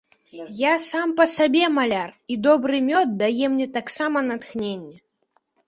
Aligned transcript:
Я 0.59 0.69
сам 0.85 1.11
па 1.19 1.27
сабе 1.33 1.61
маляр, 1.75 2.09
і 2.33 2.39
добры 2.49 2.81
мёд 2.89 3.07
дае 3.23 3.45
мне 3.53 3.71
таксама 3.79 4.27
натхненне. 4.33 4.97